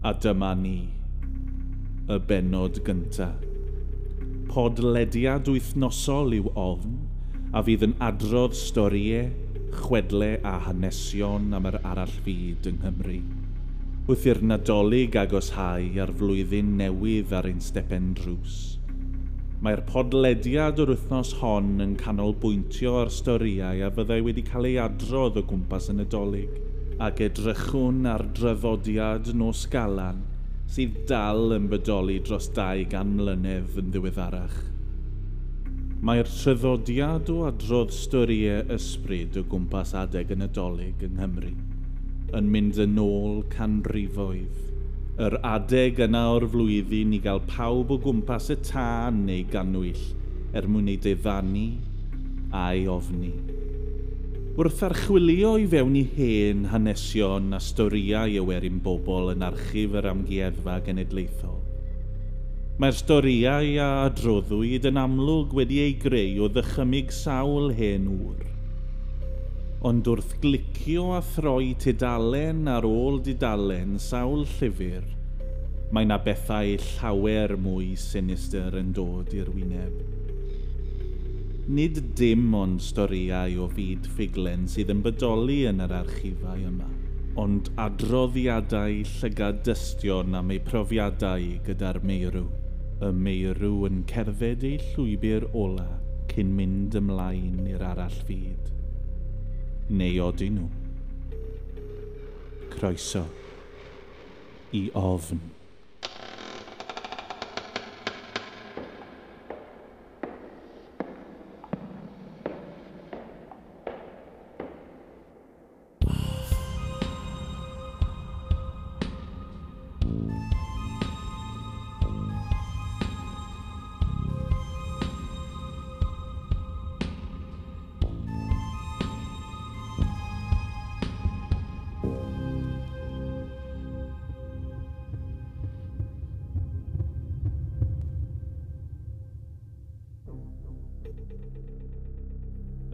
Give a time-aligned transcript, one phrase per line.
[0.00, 0.88] A dyma ni,
[2.08, 3.42] y benod gyntaf.
[4.48, 6.94] Podlediad wythnosol yw ofn,
[7.52, 9.26] a fydd yn adrodd storiau,
[9.82, 13.18] chwedle a hanesion am yr arall fyd yng Nghymru.
[14.06, 18.56] Wrth i'r nadolig agos hau ar flwyddyn newydd ar ein stepen drws.
[19.60, 25.36] Mae'r podlediad o'r wythnos hon yn canolbwyntio ar storiau a fyddai wedi cael ei adrodd
[25.36, 26.69] o gwmpas y nadolig
[27.00, 30.18] ac edrychwn ar drafodiad nos galan
[30.70, 34.58] sydd dal yn bodoli dros 200 mlynedd yn ddiweddarach.
[36.06, 41.50] Mae'r traddodiad o adrodd storiau ysbryd o gwmpas adeg yn nadolig yng Nghymru
[42.38, 44.60] yn mynd yn ôl canrifoedd.
[45.20, 50.04] Yr adeg yna o'r flwyddyn i gael pawb o gwmpas y tân neu ganwyll
[50.56, 51.66] er mwyn ei difannu
[52.62, 53.32] a'i ofni
[54.58, 60.74] wrth archwilio i fewn i hen hanesion a storiau werin bobl yn archif yr amgueddfa
[60.88, 61.60] genedlaethol.
[62.82, 68.42] Mae'r storiau a adroddwyd yn amlwg wedi ei greu o ddychymyg sawl hen ŵr.
[69.86, 75.06] Ond wrth glicio a throi tudalen ar ôl dudalen sawl llyfr,
[75.94, 80.19] mae yna bethau llawer mwy sinister yn dod i'r wyneb
[81.68, 86.88] nid dim ond storiau o fyd ffuglen sydd yn bodoli yn yr archifau yma,
[87.40, 92.46] ond adroddiadau llygad dystion am eu profiadau gyda'r meirw.
[93.00, 95.88] Y meirw yn cerdded ei llwybr ola
[96.32, 98.72] cyn mynd ymlaen i'r arall fyd.
[99.90, 100.68] Neu odyn nhw.
[102.74, 103.24] Croeso
[104.76, 105.59] i ofn.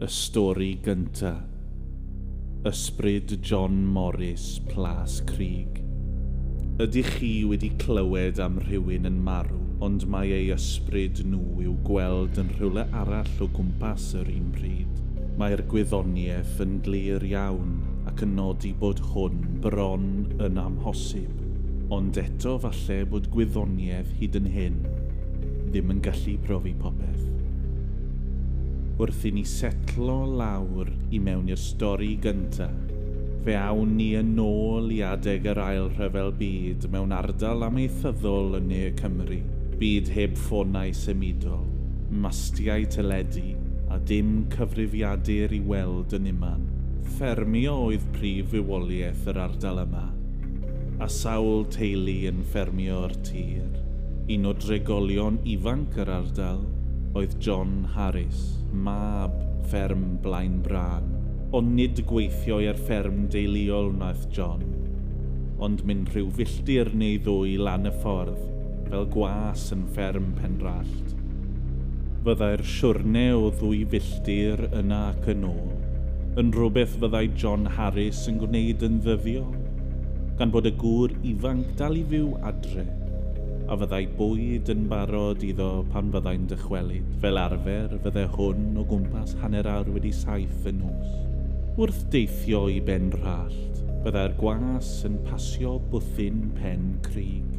[0.07, 1.33] y stori gynta.
[2.63, 5.81] Ysbryd John Morris, Plas Crig.
[6.79, 12.39] Ydych chi wedi clywed am rhywun yn marw, ond mae ei ysbryd nhw i'w gweld
[12.39, 15.01] yn rhywle arall o gwmpas yr un pryd.
[15.41, 17.73] Mae'r gwyddoniaeth yn glir iawn
[18.07, 21.33] ac yn nodi bod hwn bron yn amhosib,
[21.91, 24.79] ond eto falle bod gwyddoniaeth hyd yn hyn
[25.67, 27.36] ddim yn gallu profi popeth
[28.97, 32.77] wrth i ni setlo lawr i mewn i'r stori gyntaf.
[33.45, 38.65] Fe awn ni yn ôl i adeg yr ail rhyfel byd mewn ardal amaethyddol yn
[38.71, 39.37] Ne Cymru.
[39.77, 41.67] Byd heb ffonau symudol,
[42.23, 43.51] mastiau teledu
[43.93, 46.63] a dim cyfrifiadur i weld yn iman.
[47.19, 50.07] Ffermio oedd prif fywoliaeth yr ardal yma,
[50.97, 53.69] a sawl teulu yn ffermio'r tir.
[54.33, 56.65] Un o dregolion ifanc yr ardal–
[57.15, 59.31] oedd John Harris, mab
[59.69, 61.05] fferm Blaen Bran,
[61.55, 64.65] ond nid gweithio i'r fferm deuluol wnaeth John,
[65.63, 68.43] ond mynd rhyw filltir neu ddwy lan y ffordd,
[68.89, 71.15] fel gwas yn fferm penrallt.
[72.27, 75.73] Fyddai'r siwrne o ddwy filltir yna ac yn ôl,
[76.37, 79.47] yn rhywbeth fyddai John Harris yn gwneud yn ddyddio,
[80.37, 82.85] gan bod y gŵr ifanc dal i fyw adre
[83.67, 87.07] a fyddai bwyd yn barod iddo pan fyddai'n dychwelyd.
[87.23, 91.09] Fel arfer, fyddai hwn o gwmpas hanner awr wedi saith y nos.
[91.75, 97.57] Wrth deithio i ben rhallt, byddai'r gwas yn pasio bwthyn pen crig.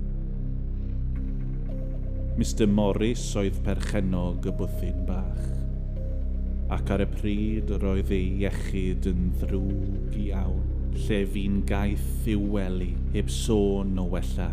[2.38, 5.44] Mr Morris oedd perchenog y bwthyn bach,
[6.72, 10.64] ac ar y pryd roedd ei iechyd yn ddrwg iawn,
[11.02, 14.49] lle fi'n gaeth i'w wely heb sôn o wella.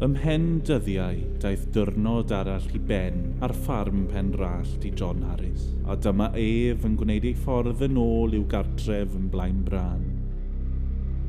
[0.00, 5.92] Ymhen dyddiau, daeth dyrnod arall i ben ar ffarm pen rallt i John Harris, a
[6.06, 10.06] dyma ef yn gwneud ei ffordd yn ôl i'w gartref yn blaen bran.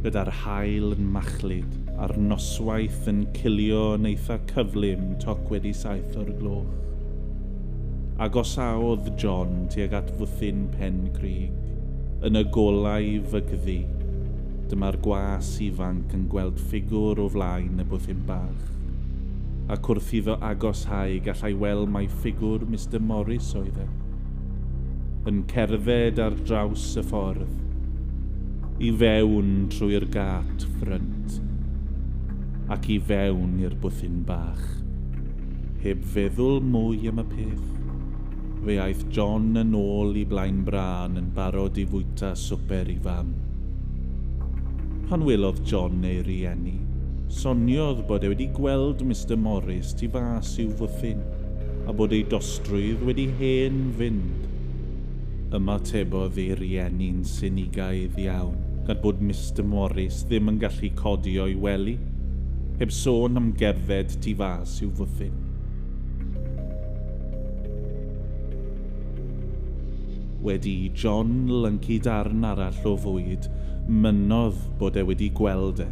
[0.06, 6.32] Gyda'r hael yn machlid, a'r noswaith yn cilio yn eitha cyflym toc wedi saith o'r
[6.40, 6.72] gloch.
[8.24, 11.60] Agosaodd John tuag at fwthyn pen crig,
[12.24, 13.82] yn y golau fygddi
[14.72, 18.70] Dyma'r gwas ifanc yn gweld ffigwr o flaen y bwthyn bach.
[19.76, 23.88] Ac wrth iddo agoshau, gallai weld mai ffigwr Mr Morris oedd e.
[25.28, 27.52] Yn cerdded ar draws y ffordd,
[28.80, 31.36] i fewn trwy'r gat ffrynt,
[32.72, 34.66] ac i fewn i'r bwthyn bach.
[35.84, 37.70] Heb feddwl mwy am y peth,
[38.64, 43.36] fe aeth John yn ôl i blaen bran yn barod i fwyta swper i fam
[45.12, 46.78] pan welodd John ei rieni.
[47.28, 51.20] Soniodd bod e wedi gweld Mr Morris tu fas i'w fwthyn,
[51.84, 54.46] a bod ei dostrwydd wedi hen fynd.
[55.58, 58.56] Ymatebodd ei rieni'n synigaidd iawn,
[58.88, 61.98] gan bod Mr Morris ddim yn gallu codi o'i weli,
[62.80, 65.36] heb sôn am gerdded tu fas i'w fwthyn.
[70.48, 73.52] Wedi John lyncu darn arall o fwyd,
[73.88, 75.88] mynodd bod e wedi gweld e.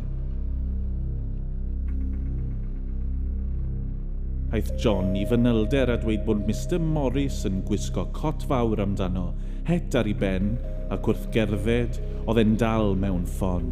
[4.49, 9.27] Aeth John i fanylder a dweud bod Mr Morris yn gwisgo cot fawr amdano,
[9.69, 10.55] het ar ei ben
[10.93, 13.69] ac wrth gerdded oedd e'n dal mewn ffon.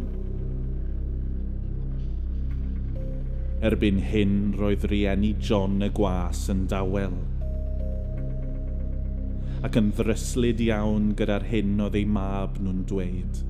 [3.68, 7.18] Erbyn hyn roedd rieni John y gwas yn dawel
[9.66, 13.40] ac yn ddryslyd iawn gyda'r hyn oedd ei mab nhw'n dweud.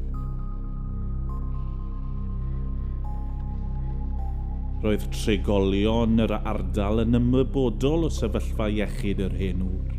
[4.79, 9.97] Roedd tregolion yr ardal yn ymwybodol o sefyllfa iechyd yr hen ŵr.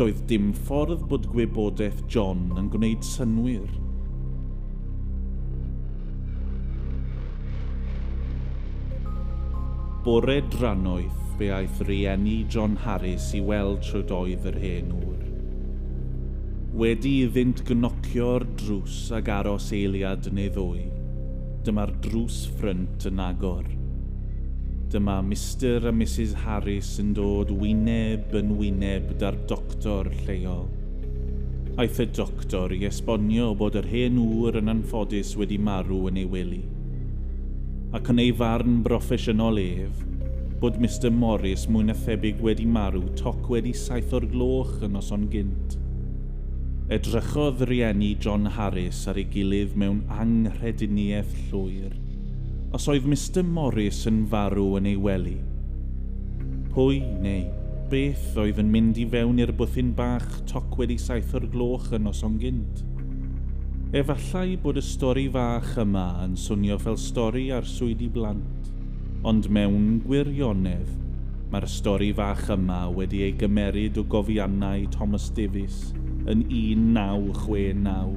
[0.00, 3.68] Doedd dim ffordd bod gwybodaeth John yn gwneud synwyr.
[10.06, 15.24] Bore drannoeth fe aeth rieni John Harris i weld trwy doedd yr hen ŵr.
[16.80, 20.86] Wedi iddynt gnocio'r drws ag aros eiliad neu ddwy,
[21.66, 23.66] dyma'r drws ffrynt yn agor.
[24.92, 30.68] Dyma Mr a Mrs Harris yn dod wyneb yn wyneb da'r doctor lleol.
[31.82, 36.28] Aeth y doctor i esbonio bod yr hen ŵr yn anffodus wedi marw yn ei
[36.36, 36.62] wely.
[37.98, 40.04] Ac yn ei farn broffesiynol ef,
[40.62, 45.26] bod Mr Morris mwy na thebyg wedi marw toc wedi saith o'r gloch yn oson
[45.34, 45.80] gynt
[46.86, 51.96] edrychodd rieni John Harris ar ei gilydd mewn anghrediniaeth llwyr.
[52.76, 55.34] Os oedd Mr Morris yn farw yn ei wely,
[56.70, 57.48] pwy neu
[57.90, 62.06] beth oedd yn mynd i fewn i'r bwthyn bach toc wedi saith o'r gloch yn
[62.06, 62.84] noson gynt?
[63.96, 68.70] Efallai bod y stori fach yma yn swnio fel stori ar swyd i blant,
[69.26, 70.94] ond mewn gwirionedd–
[71.46, 75.76] Mae'r stori fach yma wedi ei gymeryd o gofiannau Thomas Davies
[76.26, 78.16] yn 1969.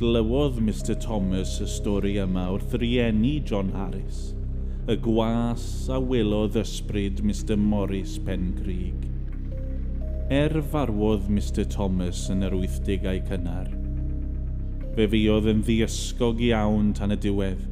[0.00, 4.34] Glywodd Mr Thomas y stori yma wrth rieni John Harris,
[4.90, 9.06] y gwas a welodd ysbryd Mr Morris Pencrig.
[10.26, 13.70] Er farwodd Mr Thomas yn yr 80au cynnar,
[14.98, 17.62] fe fuodd yn ddiysgog iawn tan y diwedd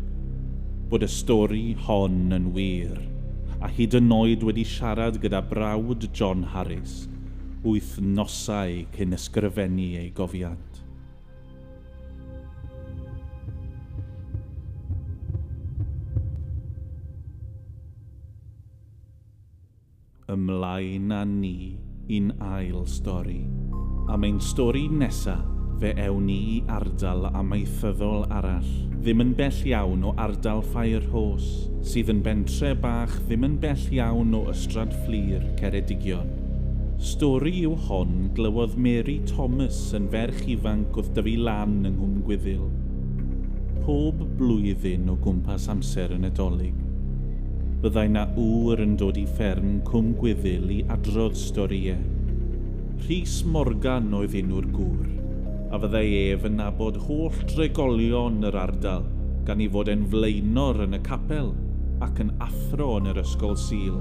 [0.94, 3.15] bod y stori hon yn wir
[3.64, 7.06] a hyd yn oed wedi siarad gyda brawd John Harris
[7.64, 10.82] wyth nosau cyn ysgrifennu ei gofiant.
[20.36, 21.58] Ymlaen â ni
[22.12, 23.42] i'n ail stori.
[24.12, 28.68] Am ein stori nesaf fe ewn ni i ardal amaethyddol arall,
[29.02, 31.46] ddim yn bell iawn o ardal ffair hos,
[31.84, 36.32] sydd yn bentre bach ddim yn bell iawn o ystrad fflir Ceredigion.
[36.96, 42.64] Stori yw hon glywodd Mary Thomas yn ferch ifanc wrth dyfu lan yng Nghwm Gwyddil.
[43.84, 46.74] Pob blwyddyn o gwmpas amser yn edolig,
[47.84, 52.00] byddai na ŵr yn dod i fferm Cwm Gwyddil i adrodd storiau.
[53.04, 55.15] Rhys Morgan oedd enw'r gŵr,
[55.70, 59.06] a fyddai ef yn nabod holl dregolion yr ardal,
[59.46, 61.52] gan ei fod e'n flaenor yn y capel
[62.04, 63.98] ac yn athro yn yr ysgol sil.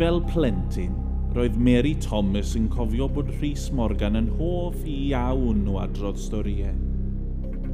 [0.00, 0.94] Fel plentyn,
[1.36, 6.74] roedd Mary Thomas yn cofio bod Rhys Morgan yn hoff iawn o adrodd storiau.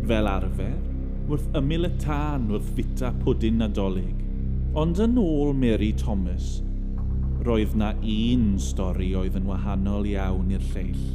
[0.09, 0.77] Fel arfer,
[1.29, 4.17] wrth ymyl y tân wrth fita pwdyn nadolig.
[4.79, 6.59] Ond yn ôl Mary Thomas,
[7.47, 11.09] roedd na un stori oedd yn wahanol iawn i'r lleill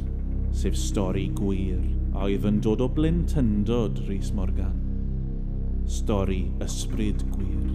[0.54, 1.80] sef stori gwir
[2.14, 4.76] a oedd yn dod o blentyndod Rhys Morgan.
[5.90, 7.72] Stori ysbryd gwir.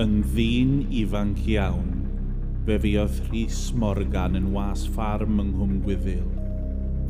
[0.00, 1.90] Yn ddyn ifanc iawn,
[2.64, 6.24] fe fuodd Rhys Morgan yn was ffarm yng Nghwm Gwyddil.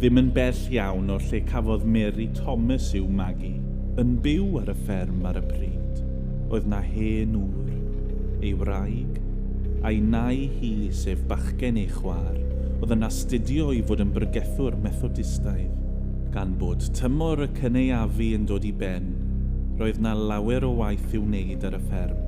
[0.00, 3.54] Ddim yn bell iawn o lle cafodd Mary Thomas i'w magu,
[4.02, 6.02] yn byw ar y fferm ar y pryd.
[6.50, 7.70] Oedd na hen ŵr,
[8.42, 9.22] ei wraig,
[9.86, 12.34] a'i nai hi sef bachgen ei chwar,
[12.82, 15.72] oedd yn astudio i fod yn bregethwr methodistaidd.
[16.34, 19.12] Gan bod tymor y cyneuafu yn dod i ben,
[19.78, 22.20] roedd na lawer o waith i'w wneud ar y fferm.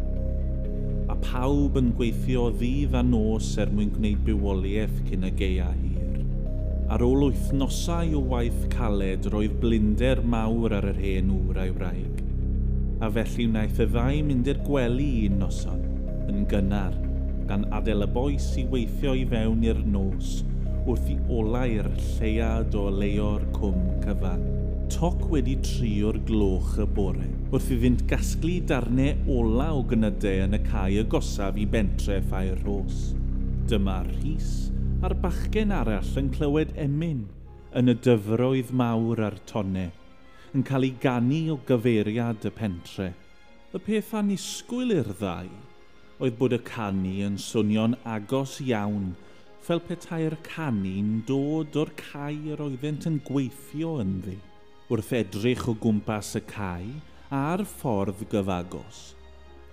[1.10, 6.20] A pawb yn gweithio ddydd a nos er mwyn gwneud bywoliaeth cyn y geia hir.
[6.90, 12.22] Ar ôl wythnosau o waith caled, roedd blinder mawr ar yr hen wr a'i wraig.
[13.02, 15.82] A felly wnaeth y ddau mynd i'r gwely un noson,
[16.30, 16.94] yn gynnar
[17.48, 20.40] gan adael y boes i weithio i fewn i'r nos
[20.86, 24.44] wrth i olau'r lleiad o leo'r cwm cyfan.
[24.92, 30.44] Toc wedi tri o'r gloch y bore, wrth i fynd gasglu darnau ola o gynydau
[30.44, 33.10] yn y cae agosaf i bentre ffair rhos.
[33.66, 34.52] Dyma rhys
[35.04, 37.26] a'r bachgen arall yn clywed emyn
[37.76, 39.90] yn y dyfroedd mawr ar tonne,
[40.54, 43.10] yn cael ei ganu o gyfeiriad y pentre.
[43.74, 45.50] Y peth anisgwyl i'r ddau
[46.22, 49.10] oedd bod y canu yn swnio'n agos iawn,
[49.66, 54.36] fel petai'r canu'n dod o'r cae yr oeddent yn gweithio ynddi.
[54.88, 56.92] Wrth edrych o gwmpas y cae
[57.34, 59.00] a'r ffordd gyfagos,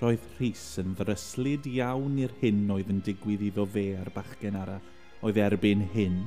[0.02, 4.82] roedd Rhys yn ddryslyd iawn i'r hyn oedd yn digwydd iddo fe a'r bachgen arall,
[5.24, 6.18] oedd erbyn hyn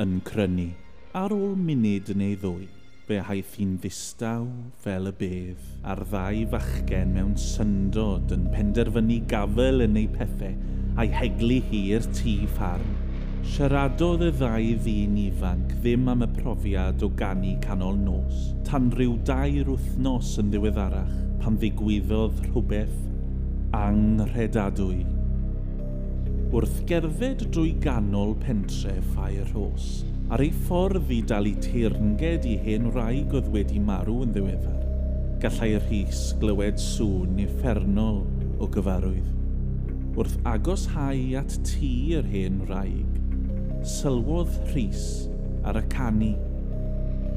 [0.00, 0.72] yn crynu
[1.14, 2.64] ar ôl munud neu ddwy.
[3.04, 4.46] Fe haeth hi'n ddistaw
[4.80, 10.54] fel y bedd, a'r ddau fachgen mewn syndod yn penderfynu gafel yn ei pethau
[11.02, 12.94] a'i heglu hi i'r tŷ ffarm.
[13.44, 19.18] Siaradodd y ddau ddyn ifanc ddim am y profiad o ganu canol nos, tan rhyw
[19.28, 21.12] dair wythnos yn ddiweddarach
[21.44, 22.96] pan ddigwyddodd rhywbeth
[23.82, 25.02] angredadwy.
[26.56, 32.88] Wrth gerdded drwy ganol pentre Ffair Rhos, ar ei ffordd i dalu teirnged i hen
[32.94, 34.78] wraig oedd wedi marw yn ddiweddar,
[35.42, 38.22] gallai rhys glywed sŵn effernol
[38.56, 39.28] o gyfarwydd.
[40.14, 43.20] Wrth agos hau at tŷ yr hen wraig,
[43.96, 45.04] sylwodd rhys
[45.68, 46.32] ar y canu.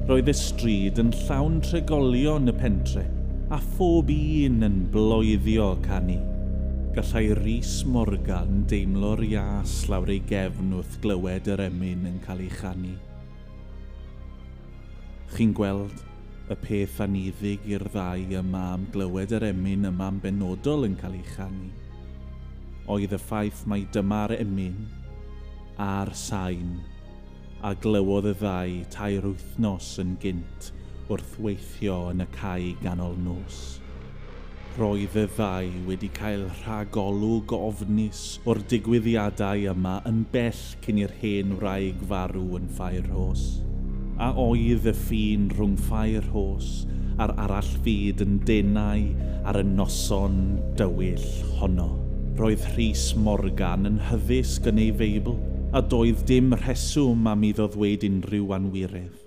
[0.07, 3.03] Roedd y stryd yn llawn tregolion y pentre,
[3.51, 6.21] a phob un yn bloeddio canu
[6.97, 12.49] gallai Rhys Morgan deimlo'r ias lawr ei gefn wrth glywed yr emyn yn cael ei
[12.49, 12.95] chanu.
[15.35, 15.93] Chi'n gweld
[16.49, 21.23] y peth aniddig i'r ddau yma am glywed yr emyn yma'n benodol yn cael ei
[21.35, 21.69] chanu.
[22.89, 24.81] Oedd y ffaith mai dyma'r emyn
[25.91, 26.79] a'r sain
[27.61, 30.71] a glywodd y ddau tair wythnos yn gynt
[31.13, 33.67] wrth weithio yn y cae ganol nos
[34.77, 41.55] roedd y ddau wedi cael rhagolwg ofnus o'r digwyddiadau yma yn bell cyn i'r hen
[41.57, 43.45] wraig farw yn Ffairhos.
[44.21, 46.69] A oedd y ffin rhwng Ffairhos
[47.17, 49.07] a'r arall fyd yn denau
[49.49, 50.39] ar y noson
[50.77, 51.25] dywyll
[51.57, 51.89] honno.
[52.37, 55.39] Roedd Rhys Morgan yn hyddysg yn ei feibl,
[55.73, 59.23] a doedd dim rheswm am iddo ddweud unrhyw anwirydd.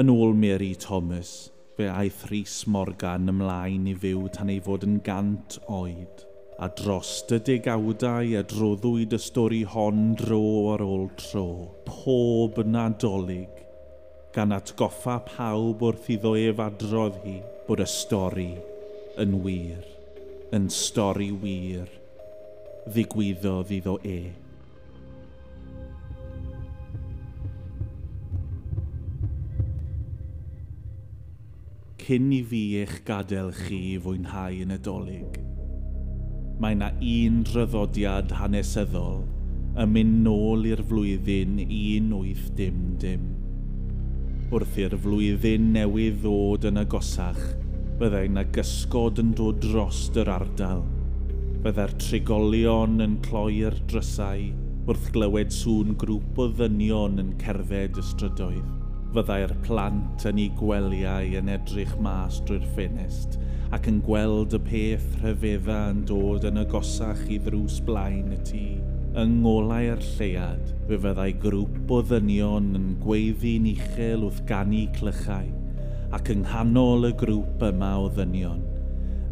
[0.00, 5.00] Yn ôl Mary Thomas, Fe aeth Rhys Morgan ymlaen i fyw tan ei fod yn
[5.08, 6.20] gant oed.
[6.62, 10.38] A dros y degawdau a droddwyd y stori hon dro
[10.76, 11.48] ar ôl tro,
[11.88, 13.58] pob nadolig,
[14.36, 18.48] gan atgoffa pawb wrth iddo ef adrodd hi bod y stori
[19.26, 19.82] yn wir,
[20.54, 21.90] yn stori wir,
[22.86, 24.43] ddigwyddodd iddo ef.
[32.04, 35.38] cyn i fi eich gadael chi fwynhau yn nadolig.
[36.60, 39.22] Mae yna un dryddodiad hanesyddol
[39.80, 43.24] yn mynd nôl i'r flwyddyn 1870.
[44.52, 47.42] Wrth i'r flwyddyn newydd ddod yn agosach,
[48.02, 50.84] byddai yna gysgod yn dod dros yr ardal.
[51.64, 54.50] Byddai'r trigolion yn cloi'r drysau
[54.84, 58.83] wrth glywed sŵn grŵp o ddynion yn cerdded y strydoedd
[59.14, 63.38] fyddai'r plant yn ei gweliau yn edrych mas drwy'r ffenest
[63.74, 68.66] ac yn gweld y peth rhyfedda yn dod yn agosach i ddrws blaen y tŷ.
[69.18, 75.50] Yng ngolau'r lleiad, fe fyddai grŵp o ddynion yn gweiddi'n uchel wrth ganu clychau,
[76.14, 78.62] ac yng nghanol y grŵp yma o ddynion,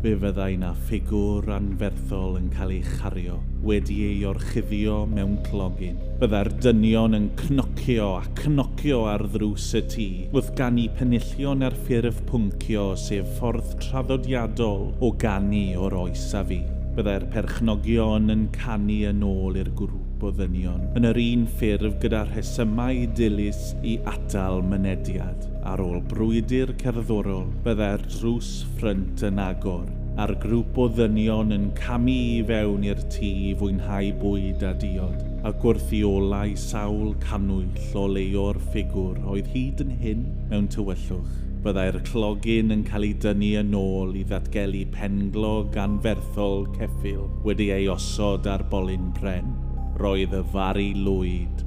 [0.03, 6.53] fe fyddai na ffigwr anferthol yn cael ei chario, wedi ei orchuddio mewn clogin byddai'r
[6.63, 12.85] dynion yn cnocio a cnocio ar ddrws y tŷ, wrth gannu penillion ar ffurf pwncio
[12.95, 16.61] sef ffordd traddodiadol o ganu o'r oes a fi.
[16.95, 22.23] Byddai'r perchnogion yn canu yn ôl i'r grŵp o ddynion, yn yr un ffurf gyda
[22.29, 25.51] rhesymau dilys i atal mynediad.
[25.67, 29.91] Ar ôl brwydr cerddorol, byddai'r drws ffrynt yn agor,
[30.23, 35.32] a'r grŵp o ddynion yn camu i fewn i'r tŷ i fwynhau bwyd a diod
[35.43, 40.21] a gwrthiolau sawl canwyll o leo'r ffigwr oedd hyd yn hyn
[40.53, 41.33] mewn tywyllwch.
[41.65, 47.91] Byddai'r clogin yn cael ei dynnu yn ôl i ddatgelu penglog anferthol ceffil wedi ei
[47.91, 49.51] osod ar bolyn pren.
[49.99, 51.67] Roedd y fari lwyd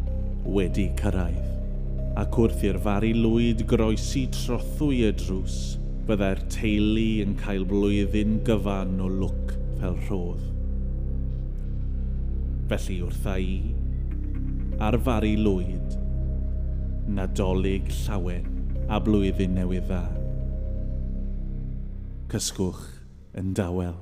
[0.55, 1.51] wedi cyrraedd.
[2.19, 5.61] Ac wrth i'r fari lwyd groesi trothwy y drws,
[6.07, 10.54] byddai'r teulu yn cael blwyddyn gyfan o lwc fel rhodd.
[12.65, 13.57] Felly wrtha i,
[14.81, 15.97] arfaru lwyd,
[17.13, 18.47] nadolig llawen
[18.89, 20.01] a blwyddyn newydd dda.
[22.33, 22.81] Cysgwch
[23.37, 23.99] yn dawel.